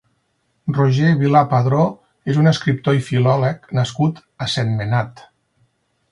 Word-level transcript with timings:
Roger 0.75 1.09
Vilà 1.17 1.41
Padró 1.51 1.83
és 2.33 2.39
un 2.43 2.51
escriptor 2.51 2.97
i 2.99 3.03
filòleg 3.09 3.67
nascut 3.81 4.23
a 4.45 4.49
Sentmenat. 4.55 5.23